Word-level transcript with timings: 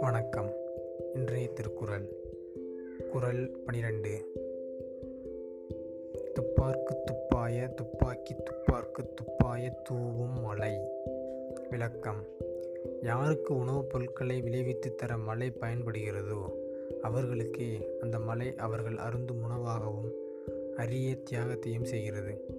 வணக்கம். 0.00 0.52
இன்றைய 1.14 1.48
திருக்குறள் 1.48 2.08
குறள் 3.10 3.50
பனிரெண்டு. 3.64 4.32
துப்பார்க்கு 6.34 7.02
துப்பாய 7.04 7.66
துப்பாக்கி 7.66 8.34
துப்பார்க்கு 8.34 9.14
துப்பாய 9.14 9.70
தூவும் 9.70 10.40
மலை. 10.40 10.78
விளக்கம். 11.70 12.24
யாருக்கு 13.02 13.56
உணவுப் 13.56 13.90
பொருட்களை 13.90 14.40
விளைவித்து 14.40 14.94
தர 14.94 15.16
மலை 15.16 15.52
பயன்படுகிறதோ 15.60 16.52
அவர்களுக்கே 17.02 17.88
அந்த 18.00 18.18
மலை 18.18 18.54
அவர்கள் 18.56 18.96
அருந்தும் 18.96 19.42
உணவாகவும் 19.42 20.12
அரிய 20.76 21.16
தியாகத்தையும் 21.30 21.84
செய்கிறது. 21.84 22.55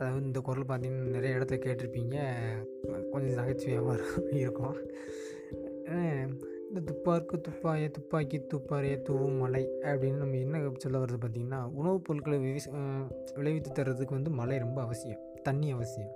அதாவது 0.00 0.26
இந்த 0.26 0.40
குரல் 0.40 0.64
பார்த்தீங்கன்னா 0.68 1.08
நிறைய 1.08 1.36
இடத்துல 1.36 1.60
கேட்டிருப்பீங்க. 1.60 2.18
கொஞ்சம் 3.10 3.44
நகைச்சுவையாக 3.44 3.96
இருக்கும். 4.30 4.76
இந்த 6.68 6.92
துப்பார்க்கு 6.92 7.40
துப்பாய 7.40 7.88
துப்பாக்கி 7.88 8.38
துப்பாரிய 8.38 9.02
தூவும் 9.02 9.32
மலை 9.32 9.68
அப்படின்னு 9.82 10.16
நம்ம 10.16 10.36
என்ன 10.36 10.70
சொல்ல 10.76 10.98
வருது 10.98 11.18
பார்த்திங்கன்னா 11.20 11.72
உணவுப் 11.72 12.04
பொருட்களை 12.04 12.38
விவச 12.38 12.70
விளைவித்து 13.34 13.82
தர்றதுக்கு 13.82 14.10
வந்து 14.10 14.30
மழை 14.30 14.58
ரொம்ப 14.58 14.82
அவசியம் 14.82 15.20
தண்ணி 15.42 15.70
அவசியம். 15.70 16.10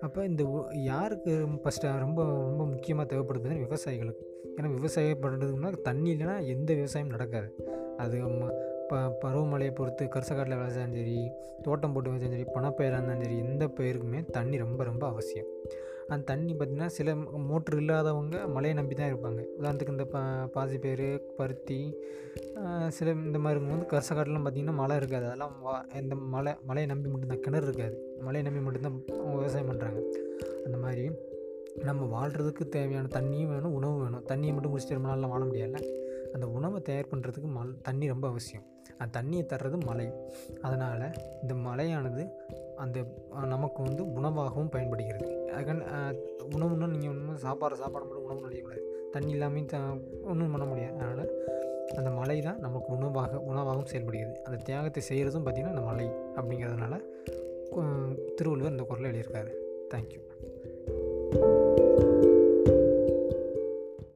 அப்போ 0.00 0.24
இந்த 0.24 0.68
யாருக்கு 0.72 1.46
ஃபஸ்ட்டு 1.46 1.98
ரொம்ப 1.98 2.24
ரொம்ப 2.24 2.66
முக்கியமாக 2.66 3.16
தேவைப்படுது 3.16 3.76
விவசாயிகளுக்கு. 3.76 4.24
ஏன்னா 4.56 4.74
விவசாயம் 4.74 5.22
பண்ணுறதுக்குன்னா 5.22 5.80
தண்ணி 5.82 6.14
இல்லைன்னா 6.14 6.46
எந்த 6.46 6.74
விவசாயமும் 6.74 7.08
நடக்காது. 7.08 7.54
அது 7.96 8.18
ப 8.90 9.00
பருவமழையை 9.22 9.72
பொறுத்து 9.78 10.04
கரிசக்காட்டில் 10.14 10.58
விளைச்சாலும் 10.58 10.96
சரி 10.98 11.18
தோட்டம் 11.64 11.94
போட்டு 11.94 12.12
வச்சாலும் 12.12 12.34
சரி 12.36 12.46
பணப்பயிராக 12.56 12.98
இருந்தாலும் 12.98 13.24
சரி 13.24 13.36
எந்த 13.46 13.64
பயிருக்குமே 13.78 14.20
தண்ணி 14.36 14.56
ரொம்ப 14.64 14.80
ரொம்ப 14.90 15.04
அவசியம். 15.12 15.48
அந்த 16.12 16.24
தண்ணி 16.30 16.52
பார்த்திங்கன்னா 16.52 16.88
சில 16.96 17.14
மோட்ரு 17.48 17.78
இல்லாதவங்க 17.82 18.36
மழையை 18.54 18.74
நம்பி 18.78 18.94
தான் 18.98 19.10
இருப்பாங்க. 19.12 19.40
உதாரணத்துக்கு 19.58 19.94
இந்த 19.94 20.06
பா 20.12 20.20
பாசி 20.56 20.76
பயிர் 20.84 21.06
பருத்தி 21.38 21.78
சில 22.96 23.10
இந்த 23.28 23.38
மாதிரி 23.44 23.56
இருக்கும்போது 23.56 23.90
கரிசக்காட்டிலாம் 23.92 24.44
பார்த்திங்கன்னா 24.46 24.76
மழை 24.82 24.96
இருக்காது. 25.00 25.26
அதெல்லாம் 25.30 25.54
வா 25.66 25.74
இந்த 26.02 26.16
மழை 26.34 26.52
மழையை 26.70 26.88
நம்பி 26.92 27.10
மட்டும்தான் 27.14 27.44
கிணறு 27.46 27.66
இருக்காது. 27.68 27.96
மழையை 28.26 28.44
நம்பி 28.48 28.62
மட்டும்தான் 28.66 28.98
விவசாயம் 29.40 29.70
பண்ணுறாங்க 29.72 30.00
அந்த 30.66 30.76
மாதிரி 30.84 31.06
நம்ம 31.88 32.02
வாழ்கிறதுக்கு 32.16 32.64
தேவையான 32.76 33.10
தண்ணியும் 33.16 33.52
வேணும் 33.54 33.74
உணவும் 33.78 34.02
வேணும். 34.04 34.22
தண்ணியை 34.30 34.52
மட்டும் 34.54 34.72
குடிச்சிட்டு 34.72 34.98
ரொம்ப 34.98 35.08
நாளில் 35.10 35.32
வாழ 35.32 35.42
முடியலை 35.44 35.80
அந்த 36.36 36.46
உணவை 36.58 36.80
தயார் 36.88 37.12
பண்ணுறதுக்கு 37.12 37.50
மல் 37.58 37.76
தண்ணி 37.88 38.06
ரொம்ப 38.12 38.26
அவசியம். 38.32 38.64
அந்த 38.98 39.10
தண்ணியை 39.18 39.44
தர்றது 39.52 39.78
மழை 39.88 40.06
அதனால் 40.66 41.06
இந்த 41.42 41.54
மழையானது 41.66 42.24
அந்த 42.84 42.98
நமக்கு 43.54 43.80
வந்து 43.86 44.02
உணவாகவும் 44.18 44.72
பயன்படுகிறது. 44.74 45.28
அதுக்கான 45.54 45.84
உணவுன்னா 46.56 46.88
நீங்கள் 46.94 47.12
ஒன்றும் 47.12 47.42
சாப்பாடு 47.44 47.80
சாப்பாடு 47.82 48.06
மட்டும் 48.08 48.26
உணவு 48.28 48.46
நினைக்கக்கூடாது 48.46 48.82
தண்ணி 49.14 49.32
இல்லாமல் 49.36 49.70
த 49.72 49.78
ஒன்றும் 50.30 50.54
பண்ண 50.54 50.66
முடியாது. 50.72 50.96
அதனால் 50.98 51.24
அந்த 51.98 52.10
மழை 52.18 52.38
தான் 52.46 52.62
நமக்கு 52.66 52.88
உணவாக 52.96 53.40
உணவாகவும் 53.50 53.90
செயல்படுகிறது. 53.92 54.36
அந்த 54.46 54.58
தியாகத்தை 54.68 55.02
செய்கிறதும் 55.10 55.44
பார்த்திங்கன்னா 55.46 55.74
அந்த 55.76 55.84
மழை 55.90 56.06
அப்படிங்கிறதுனால 56.38 56.94
திருவள்ளுவர் 58.38 58.74
இந்த 58.74 58.86
குரலை 58.90 59.08
எழுதியிருக்காரு. 59.10 59.52
தேங்க்யூ 59.92 60.20